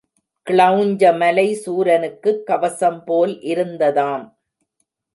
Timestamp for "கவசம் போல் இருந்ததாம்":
2.45-4.25